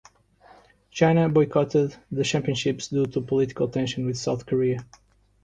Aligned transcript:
China 0.89 1.29
boycotted 1.29 1.95
the 2.11 2.23
championships 2.23 2.87
due 2.87 3.05
to 3.05 3.21
political 3.21 3.67
tension 3.67 4.03
with 4.07 4.17
South 4.17 4.47
Korea. 4.47 4.83